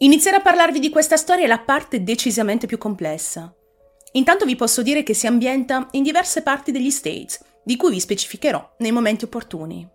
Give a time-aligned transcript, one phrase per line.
[0.00, 3.50] Iniziare a parlarvi di questa storia è la parte decisamente più complessa.
[4.12, 8.00] Intanto vi posso dire che si ambienta in diverse parti degli States, di cui vi
[8.00, 9.88] specificherò nei momenti opportuni.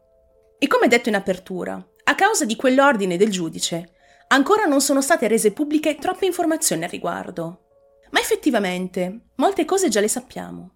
[0.57, 1.73] E come detto in apertura,
[2.05, 3.93] a causa di quell'ordine del giudice,
[4.29, 7.65] ancora non sono state rese pubbliche troppe informazioni al riguardo.
[8.09, 10.71] Ma effettivamente, molte cose già le sappiamo.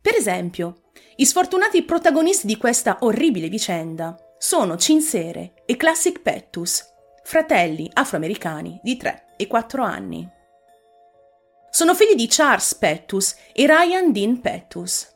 [0.00, 6.94] Per esempio, i sfortunati protagonisti di questa orribile vicenda sono Cinsere e Classic Pettus,
[7.26, 10.30] fratelli afroamericani di 3 e 4 anni.
[11.68, 15.12] Sono figli di Charles Pettus e Ryan Dean Pettus.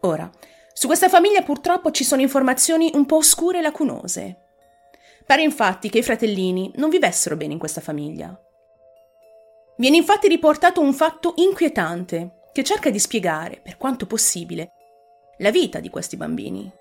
[0.00, 0.28] Ora,
[0.72, 4.36] su questa famiglia purtroppo ci sono informazioni un po' oscure e lacunose.
[5.24, 8.36] Pare infatti che i fratellini non vivessero bene in questa famiglia.
[9.76, 14.72] Viene infatti riportato un fatto inquietante che cerca di spiegare, per quanto possibile,
[15.36, 16.77] la vita di questi bambini.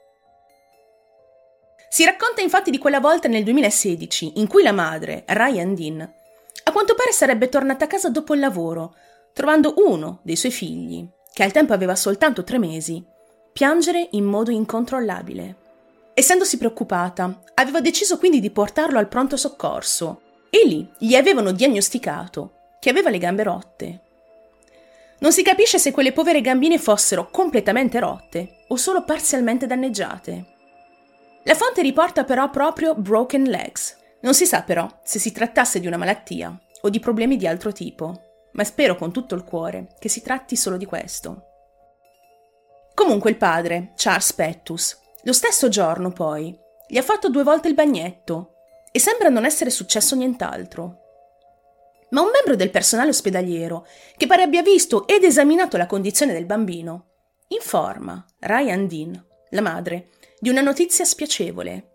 [1.98, 6.72] Si racconta infatti di quella volta nel 2016 in cui la madre, Ryan Dean, a
[6.72, 8.94] quanto pare sarebbe tornata a casa dopo il lavoro,
[9.34, 13.04] trovando uno dei suoi figli, che al tempo aveva soltanto tre mesi,
[13.52, 15.56] piangere in modo incontrollabile.
[16.14, 22.76] Essendosi preoccupata, aveva deciso quindi di portarlo al pronto soccorso e lì gli avevano diagnosticato
[22.80, 24.02] che aveva le gambe rotte.
[25.18, 30.57] Non si capisce se quelle povere gambine fossero completamente rotte o solo parzialmente danneggiate.
[31.48, 33.96] La fonte riporta però proprio broken legs.
[34.20, 37.72] Non si sa però se si trattasse di una malattia o di problemi di altro
[37.72, 41.44] tipo, ma spero con tutto il cuore che si tratti solo di questo.
[42.94, 46.54] Comunque il padre, Charles Pettus, lo stesso giorno poi,
[46.86, 48.56] gli ha fatto due volte il bagnetto
[48.92, 51.00] e sembra non essere successo nient'altro.
[52.10, 56.46] Ma un membro del personale ospedaliero, che pare abbia visto ed esaminato la condizione del
[56.46, 57.12] bambino,
[57.50, 60.10] informa Ryan Dean, la madre,
[60.40, 61.92] di una notizia spiacevole.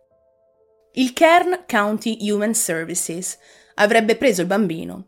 [0.93, 3.39] Il Kern County Human Services
[3.75, 5.07] avrebbe preso il bambino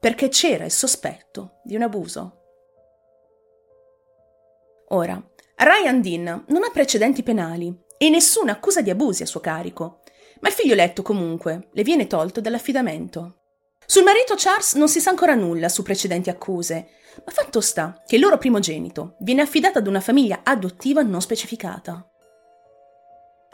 [0.00, 2.36] perché c'era il sospetto di un abuso.
[4.88, 5.22] Ora,
[5.56, 10.00] Ryan Dean non ha precedenti penali e nessuna accusa di abusi a suo carico,
[10.40, 13.36] ma il figlioletto comunque le viene tolto dall'affidamento.
[13.86, 16.88] Sul marito Charles non si sa ancora nulla su precedenti accuse,
[17.24, 22.09] ma fatto sta che il loro primogenito viene affidato ad una famiglia adottiva non specificata.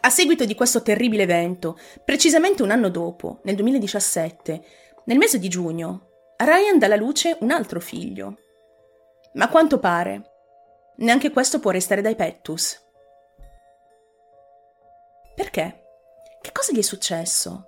[0.07, 4.65] A seguito di questo terribile evento, precisamente un anno dopo, nel 2017,
[5.07, 8.39] nel mese di giugno, Ryan dà alla luce un altro figlio.
[9.33, 10.31] Ma a quanto pare,
[10.99, 12.83] Neanche questo può restare dai Pettus.
[15.35, 15.83] Perché?
[16.41, 17.67] Che cosa gli è successo?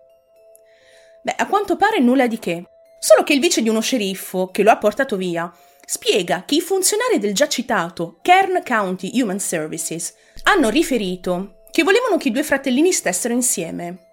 [1.22, 2.64] Beh, a quanto pare nulla di che.
[2.98, 5.52] Solo che il vice di uno sceriffo, che lo ha portato via,
[5.84, 12.16] spiega che i funzionari del già citato Kern County Human Services hanno riferito che volevano
[12.16, 14.06] che i due fratellini stessero insieme.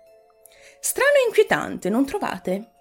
[0.80, 2.72] Strano e inquietante, non trovate?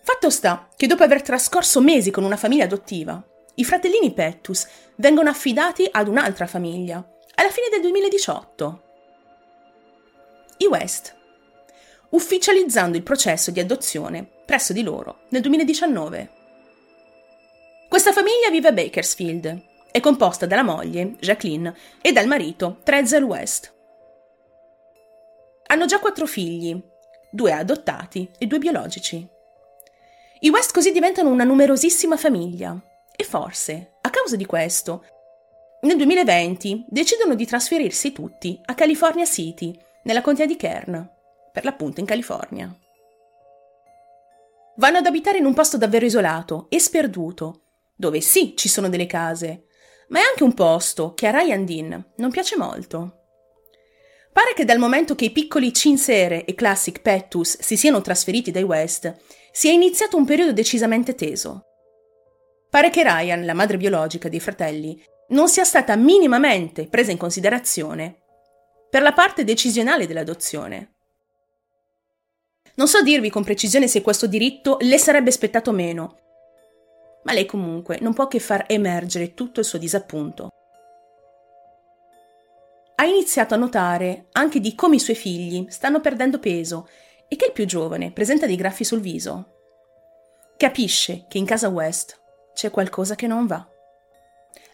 [0.00, 3.22] Fatto sta che dopo aver trascorso mesi con una famiglia adottiva,
[3.56, 6.96] i fratellini Pettus vengono affidati ad un'altra famiglia,
[7.36, 8.82] alla fine del 2018.
[10.58, 11.16] I West,
[12.10, 16.30] ufficializzando il processo di adozione presso di loro nel 2019.
[17.88, 19.62] Questa famiglia vive a Bakersfield,
[19.94, 21.72] è composta dalla moglie, Jacqueline,
[22.02, 23.72] e dal marito, Trezel West.
[25.68, 26.76] Hanno già quattro figli,
[27.30, 29.24] due adottati e due biologici.
[30.40, 32.76] I West così diventano una numerosissima famiglia,
[33.14, 35.04] e forse, a causa di questo,
[35.82, 41.08] nel 2020 decidono di trasferirsi tutti a California City, nella contea di Kern,
[41.52, 42.76] per l'appunto in California.
[44.74, 47.62] Vanno ad abitare in un posto davvero isolato e sperduto,
[47.94, 49.66] dove sì ci sono delle case,
[50.14, 53.22] ma è anche un posto che a Ryan Dean non piace molto.
[54.32, 58.62] Pare che dal momento che i piccoli Cinsere e Classic Pettus si siano trasferiti dai
[58.62, 59.12] West,
[59.50, 61.64] sia iniziato un periodo decisamente teso.
[62.70, 68.22] Pare che Ryan, la madre biologica dei fratelli, non sia stata minimamente presa in considerazione
[68.88, 70.92] per la parte decisionale dell'adozione.
[72.76, 76.23] Non so dirvi con precisione se questo diritto le sarebbe spettato meno,
[77.24, 80.48] ma lei comunque non può che far emergere tutto il suo disappunto.
[82.96, 86.88] Ha iniziato a notare anche di come i suoi figli stanno perdendo peso
[87.28, 89.50] e che il più giovane presenta dei graffi sul viso.
[90.56, 92.20] Capisce che in casa West
[92.54, 93.68] c'è qualcosa che non va.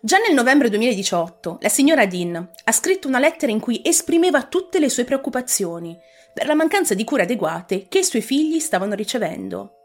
[0.03, 4.79] Già nel novembre 2018 la signora Dean ha scritto una lettera in cui esprimeva tutte
[4.79, 5.99] le sue preoccupazioni
[6.33, 9.80] per la mancanza di cure adeguate che i suoi figli stavano ricevendo.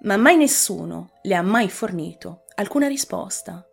[0.00, 3.64] Ma mai nessuno le ha mai fornito alcuna risposta.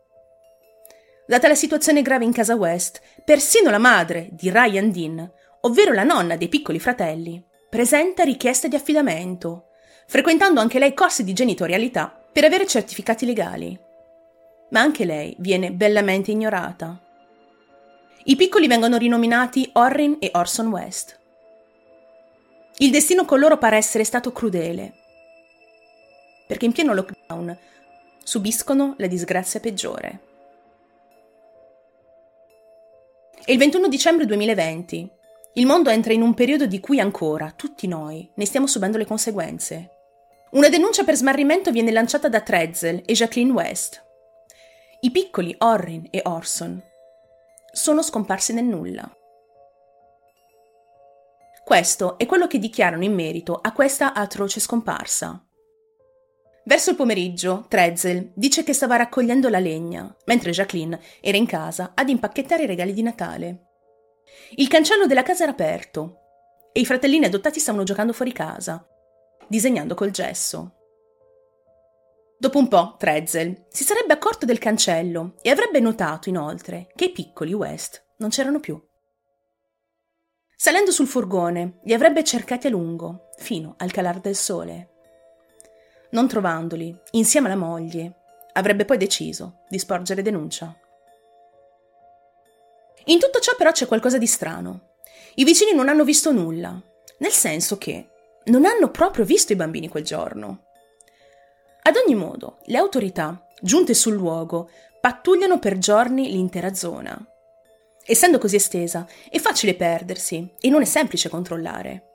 [1.27, 5.31] Data la situazione grave in casa West, persino la madre di Ryan Dean,
[5.61, 9.69] ovvero la nonna dei piccoli fratelli, presenta richieste di affidamento,
[10.07, 13.77] frequentando anche lei corsi di genitorialità per avere certificati legali.
[14.69, 16.99] Ma anche lei viene bellamente ignorata.
[18.25, 21.19] I piccoli vengono rinominati Orrin e Orson West.
[22.77, 25.04] Il destino con loro pare essere stato crudele,
[26.47, 27.57] perché in pieno lockdown
[28.23, 30.19] subiscono la disgrazia peggiore.
[33.43, 35.11] È il 21 dicembre 2020.
[35.53, 39.05] Il mondo entra in un periodo di cui ancora, tutti noi, ne stiamo subendo le
[39.05, 39.89] conseguenze.
[40.51, 44.03] Una denuncia per smarrimento viene lanciata da Trezel e Jacqueline West.
[45.01, 46.81] I piccoli Orrin e Orson
[47.71, 49.07] sono scomparsi nel nulla.
[51.63, 55.44] Questo è quello che dichiarano in merito a questa atroce scomparsa.
[56.67, 61.91] Verso il pomeriggio, Trezel dice che stava raccogliendo la legna, mentre Jacqueline era in casa
[61.93, 63.67] ad impacchettare i regali di Natale.
[64.55, 66.21] Il cancello della casa era aperto
[66.73, 68.83] e i fratellini adottati stavano giocando fuori casa,
[69.47, 70.73] disegnando col gesso.
[72.39, 77.11] Dopo un po', Trezel si sarebbe accorto del cancello e avrebbe notato inoltre che i
[77.11, 78.83] piccoli West non c'erano più.
[80.55, 84.94] Salendo sul furgone, li avrebbe cercati a lungo, fino al calar del sole.
[86.15, 88.21] Non trovandoli, insieme alla moglie,
[88.53, 90.73] avrebbe poi deciso di sporgere denuncia.
[93.07, 94.93] In tutto ciò però c'è qualcosa di strano.
[95.35, 96.81] I vicini non hanno visto nulla,
[97.17, 98.07] nel senso che
[98.45, 100.67] non hanno proprio visto i bambini quel giorno.
[101.81, 104.69] Ad ogni modo, le autorità, giunte sul luogo,
[105.01, 107.27] pattugliano per giorni l'intera zona.
[108.05, 112.14] Essendo così estesa, è facile perdersi e non è semplice controllare.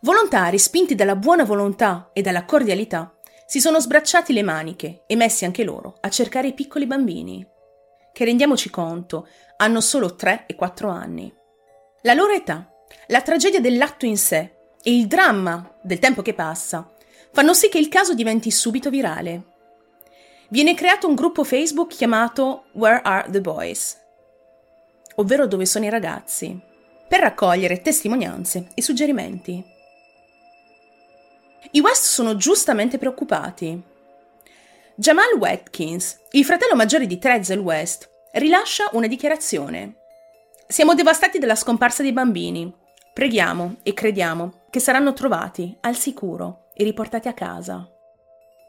[0.00, 3.14] Volontari, spinti dalla buona volontà e dalla cordialità,
[3.46, 7.46] si sono sbracciati le maniche e messi anche loro a cercare i piccoli bambini,
[8.12, 11.32] che rendiamoci conto, hanno solo 3 e 4 anni.
[12.02, 12.70] La loro età,
[13.08, 16.90] la tragedia dell'atto in sé e il dramma del tempo che passa
[17.32, 19.44] fanno sì che il caso diventi subito virale.
[20.48, 23.98] Viene creato un gruppo Facebook chiamato Where Are the Boys?
[25.16, 26.58] ovvero dove sono i ragazzi,
[27.06, 29.62] per raccogliere testimonianze e suggerimenti.
[31.72, 33.80] I West sono giustamente preoccupati.
[34.94, 39.96] Jamal Watkins, il fratello maggiore di Trezel West, rilascia una dichiarazione.
[40.66, 42.74] Siamo devastati dalla scomparsa dei bambini.
[43.12, 47.88] Preghiamo e crediamo che saranno trovati al sicuro e riportati a casa.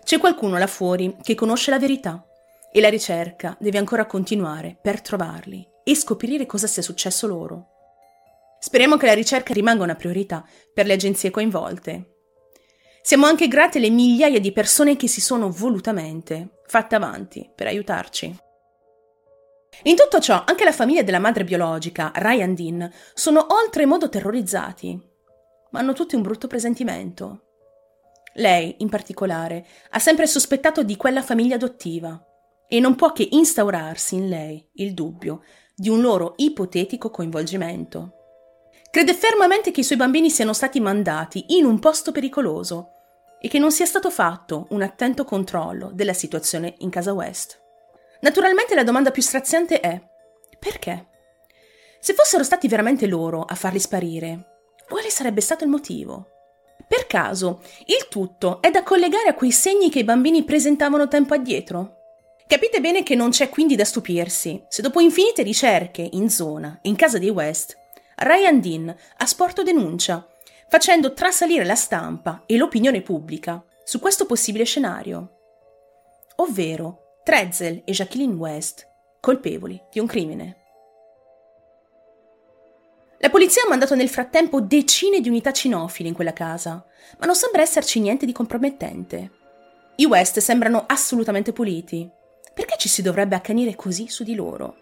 [0.03, 2.23] C'è qualcuno là fuori che conosce la verità
[2.71, 7.67] e la ricerca deve ancora continuare per trovarli e scoprire cosa sia successo loro.
[8.59, 12.10] Speriamo che la ricerca rimanga una priorità per le agenzie coinvolte
[13.01, 18.35] siamo anche grati alle migliaia di persone che si sono volutamente fatte avanti per aiutarci.
[19.83, 24.99] In tutto ciò, anche la famiglia della madre biologica, Ryan Dean, sono oltremodo terrorizzati,
[25.71, 27.45] ma hanno tutti un brutto presentimento.
[28.35, 32.23] Lei, in particolare, ha sempre sospettato di quella famiglia adottiva
[32.67, 35.41] e non può che instaurarsi in lei il dubbio
[35.75, 38.20] di un loro ipotetico coinvolgimento.
[38.91, 42.89] Crede fermamente che i suoi bambini siano stati mandati in un posto pericoloso
[43.39, 47.57] e che non sia stato fatto un attento controllo della situazione in casa West.
[48.19, 49.97] Naturalmente la domanda più straziante è
[50.59, 51.07] perché?
[52.01, 56.27] Se fossero stati veramente loro a farli sparire, quale sarebbe stato il motivo?
[56.85, 61.33] Per caso, il tutto è da collegare a quei segni che i bambini presentavano tempo
[61.33, 61.99] addietro?
[62.45, 66.97] Capite bene che non c'è quindi da stupirsi se dopo infinite ricerche in zona, in
[66.97, 67.79] casa di West,
[68.23, 70.27] Ryan Dean ha sporto denuncia,
[70.69, 75.37] facendo trasalire la stampa e l'opinione pubblica su questo possibile scenario,
[76.35, 78.87] ovvero Trezel e Jacqueline West
[79.19, 80.57] colpevoli di un crimine.
[83.17, 86.85] La polizia ha mandato nel frattempo decine di unità cinofili in quella casa,
[87.17, 89.31] ma non sembra esserci niente di compromettente.
[89.95, 92.09] I West sembrano assolutamente puliti.
[92.53, 94.75] Perché ci si dovrebbe accanire così su di loro?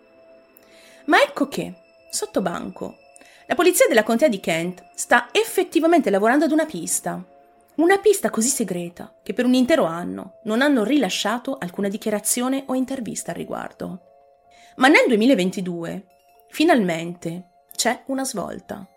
[1.05, 1.73] Ma ecco che,
[2.09, 2.97] sotto banco,
[3.49, 7.19] la polizia della contea di Kent sta effettivamente lavorando ad una pista.
[7.77, 12.75] Una pista così segreta che per un intero anno non hanno rilasciato alcuna dichiarazione o
[12.75, 14.01] intervista al riguardo.
[14.75, 16.05] Ma nel 2022,
[16.49, 18.87] finalmente, c'è una svolta.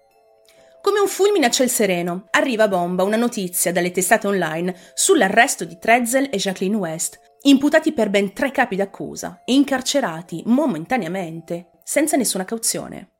[0.82, 5.64] Come un fulmine a ciel sereno, arriva a bomba una notizia dalle testate online sull'arresto
[5.64, 12.18] di Trezel e Jacqueline West, imputati per ben tre capi d'accusa e incarcerati momentaneamente, senza
[12.18, 13.12] nessuna cauzione.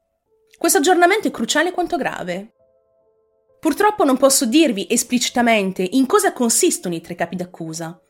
[0.62, 2.52] Questo aggiornamento è cruciale quanto grave.
[3.58, 8.00] Purtroppo non posso dirvi esplicitamente in cosa consistono i tre capi d'accusa,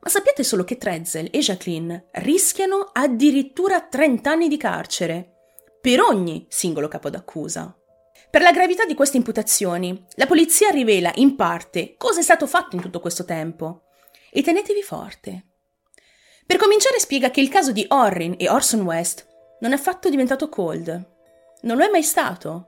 [0.00, 5.34] ma sappiate solo che Trezel e Jacqueline rischiano addirittura 30 anni di carcere
[5.80, 7.72] per ogni singolo capo d'accusa.
[8.28, 12.74] Per la gravità di queste imputazioni, la polizia rivela in parte cosa è stato fatto
[12.74, 13.84] in tutto questo tempo.
[14.32, 15.46] E tenetevi forte.
[16.44, 19.28] Per cominciare spiega che il caso di Orrin e Orson West
[19.60, 21.18] non è affatto diventato cold.
[21.62, 22.66] Non lo è mai stato.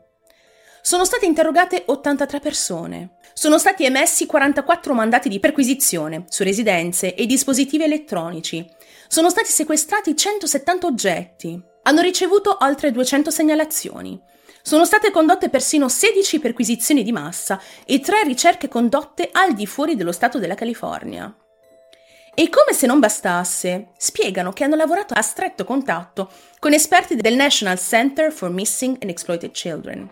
[0.83, 3.17] Sono state interrogate 83 persone.
[3.33, 8.69] Sono stati emessi 44 mandati di perquisizione su residenze e dispositivi elettronici.
[9.09, 11.63] Sono stati sequestrati 170 oggetti.
[11.85, 14.21] Hanno ricevuto oltre 200 segnalazioni.
[14.61, 19.97] Sono state condotte persino 16 perquisizioni di massa e 3 ricerche condotte al di fuori
[19.97, 21.35] dello Stato della California.
[22.35, 27.35] E come se non bastasse, spiegano che hanno lavorato a stretto contatto con esperti del
[27.35, 30.11] National Center for Missing and Exploited Children,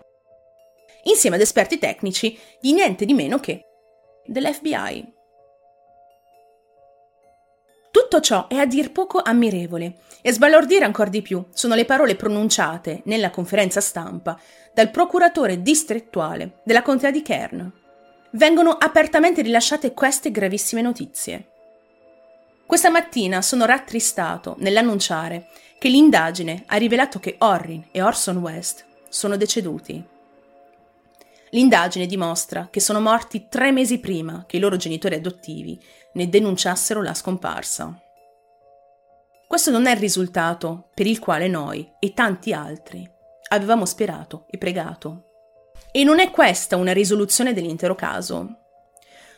[1.05, 3.65] insieme ad esperti tecnici di niente di meno che
[4.27, 5.15] dell'FBI.
[7.91, 12.17] Tutto ciò è a dir poco ammirevole e sbalordire ancora di più sono le parole
[12.17, 14.39] pronunciate nella conferenza stampa
[14.75, 17.73] dal procuratore distrettuale della contea di Kern.
[18.33, 21.50] Vengono apertamente rilasciate queste gravissime notizie.
[22.71, 29.37] Questa mattina sono rattristato nell'annunciare che l'indagine ha rivelato che Orrin e Orson West sono
[29.37, 30.01] deceduti.
[31.51, 37.03] L'indagine dimostra che sono morti tre mesi prima che i loro genitori adottivi ne denunciassero
[37.03, 38.01] la scomparsa.
[39.49, 43.05] Questo non è il risultato per il quale noi e tanti altri
[43.49, 45.25] avevamo sperato e pregato.
[45.91, 48.60] E non è questa una risoluzione dell'intero caso.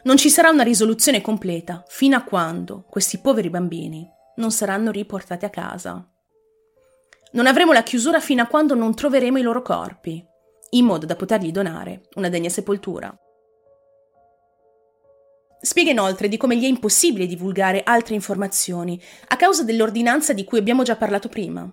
[0.04, 5.44] Non ci sarà una risoluzione completa fino a quando questi poveri bambini non saranno riportati
[5.44, 6.06] a casa.
[7.32, 10.25] Non avremo la chiusura fino a quando non troveremo i loro corpi
[10.71, 13.14] in modo da potergli donare una degna sepoltura.
[15.61, 20.59] Spiega inoltre di come gli è impossibile divulgare altre informazioni a causa dell'ordinanza di cui
[20.59, 21.71] abbiamo già parlato prima.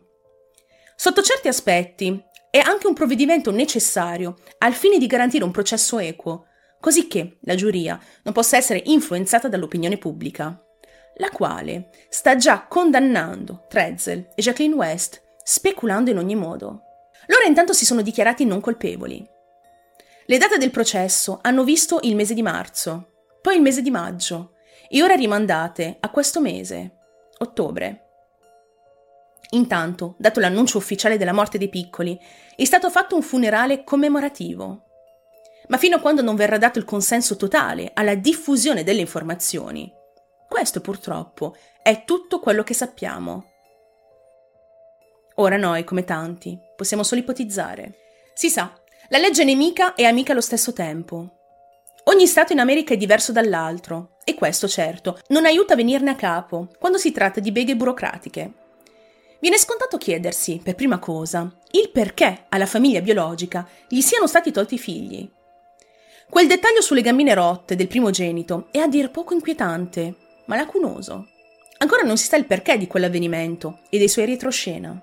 [0.96, 6.46] Sotto certi aspetti è anche un provvedimento necessario al fine di garantire un processo equo,
[6.80, 10.64] così che la giuria non possa essere influenzata dall'opinione pubblica,
[11.16, 16.84] la quale sta già condannando Trezel e Jacqueline West, speculando in ogni modo.
[17.28, 19.28] Loro intanto si sono dichiarati non colpevoli.
[20.26, 24.54] Le date del processo hanno visto il mese di marzo, poi il mese di maggio
[24.88, 26.98] e ora rimandate a questo mese,
[27.40, 28.06] ottobre.
[29.52, 32.20] Intanto, dato l'annuncio ufficiale della morte dei piccoli,
[32.56, 34.89] è stato fatto un funerale commemorativo.
[35.70, 39.92] Ma fino a quando non verrà dato il consenso totale alla diffusione delle informazioni,
[40.48, 43.46] questo purtroppo è tutto quello che sappiamo.
[45.36, 47.98] Ora noi, come tanti, possiamo solo ipotizzare.
[48.34, 48.74] Si sa,
[49.10, 51.38] la legge nemica e amica allo stesso tempo.
[52.06, 56.16] Ogni Stato in America è diverso dall'altro, e questo, certo, non aiuta a venirne a
[56.16, 58.54] capo quando si tratta di beghe burocratiche.
[59.40, 64.74] Viene scontato chiedersi, per prima cosa, il perché alla famiglia biologica gli siano stati tolti
[64.74, 65.32] i figli.
[66.30, 71.28] Quel dettaglio sulle gambine rotte del primogenito è a dir poco inquietante, ma lacunoso.
[71.80, 75.02] Ancora non si sa il perché di quell'avvenimento e dei suoi retroscena.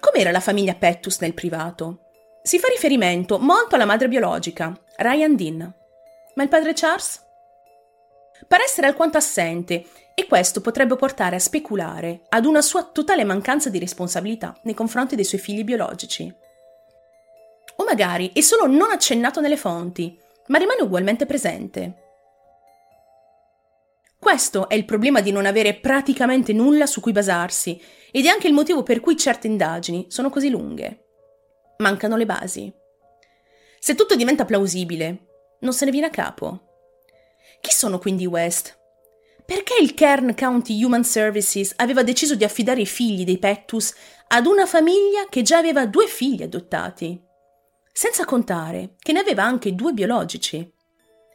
[0.00, 2.06] Com'era la famiglia Pettus nel privato?
[2.42, 5.74] Si fa riferimento molto alla madre biologica, Ryan Dean.
[6.34, 7.22] Ma il padre Charles?
[8.48, 13.68] Pare essere alquanto assente e questo potrebbe portare a speculare ad una sua totale mancanza
[13.68, 16.34] di responsabilità nei confronti dei suoi figli biologici.
[17.96, 21.94] Magari è solo non accennato nelle fonti, ma rimane ugualmente presente.
[24.18, 28.48] Questo è il problema di non avere praticamente nulla su cui basarsi ed è anche
[28.48, 31.06] il motivo per cui certe indagini sono così lunghe.
[31.78, 32.70] Mancano le basi.
[33.78, 35.28] Se tutto diventa plausibile,
[35.60, 36.64] non se ne viene a capo.
[37.62, 38.78] Chi sono quindi i West?
[39.46, 43.94] Perché il Kern County Human Services aveva deciso di affidare i figli dei Pettus
[44.28, 47.24] ad una famiglia che già aveva due figli adottati?
[47.98, 50.70] Senza contare che ne aveva anche due biologici.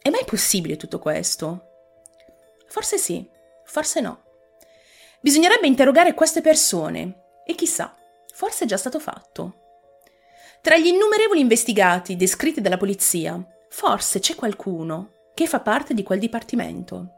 [0.00, 1.64] È mai possibile tutto questo?
[2.68, 3.28] Forse sì,
[3.64, 4.22] forse no.
[5.20, 7.92] Bisognerebbe interrogare queste persone e chissà,
[8.32, 9.56] forse è già stato fatto.
[10.60, 16.20] Tra gli innumerevoli investigati descritti dalla polizia, forse c'è qualcuno che fa parte di quel
[16.20, 17.08] dipartimento.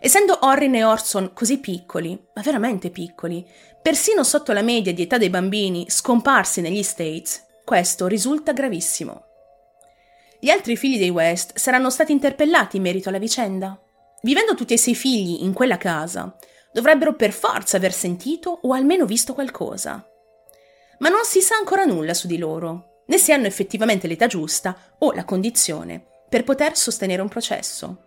[0.00, 3.46] Essendo Orrin e Orson così piccoli, ma veramente piccoli,
[3.82, 9.24] persino sotto la media di età dei bambini scomparsi negli States, questo risulta gravissimo.
[10.38, 13.76] Gli altri figli dei West saranno stati interpellati in merito alla vicenda?
[14.22, 16.36] Vivendo tutti e sei figli in quella casa,
[16.72, 20.08] dovrebbero per forza aver sentito o almeno visto qualcosa.
[20.98, 24.94] Ma non si sa ancora nulla su di loro, né se hanno effettivamente l'età giusta
[24.98, 28.04] o la condizione per poter sostenere un processo.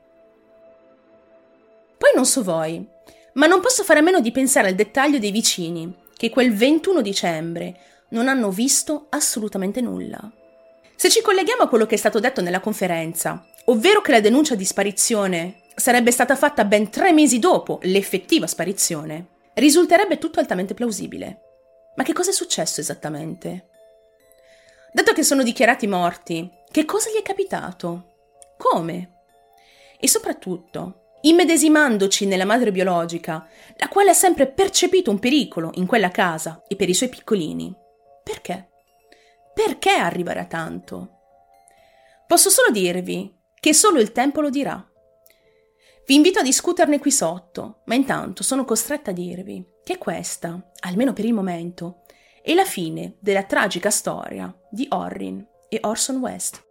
[1.97, 2.87] Poi non so voi,
[3.33, 7.01] ma non posso fare a meno di pensare al dettaglio dei vicini che quel 21
[7.01, 10.31] dicembre, non hanno visto assolutamente nulla.
[10.95, 14.55] Se ci colleghiamo a quello che è stato detto nella conferenza, ovvero che la denuncia
[14.55, 21.41] di sparizione sarebbe stata fatta ben tre mesi dopo l'effettiva sparizione, risulterebbe tutto altamente plausibile.
[21.95, 23.67] Ma che cosa è successo esattamente?
[24.91, 28.15] Dato che sono dichiarati morti, che cosa gli è capitato?
[28.57, 29.13] Come?
[29.99, 33.47] E soprattutto, immedesimandoci nella madre biologica,
[33.77, 37.73] la quale ha sempre percepito un pericolo in quella casa e per i suoi piccolini,
[38.29, 38.69] perché?
[39.55, 41.17] Perché arrivare a tanto?
[42.27, 44.88] Posso solo dirvi che solo il tempo lo dirà.
[46.05, 51.12] Vi invito a discuterne qui sotto, ma intanto sono costretta a dirvi che questa, almeno
[51.12, 52.03] per il momento,
[52.43, 56.63] è la fine della tragica storia di Orrin e Orson West.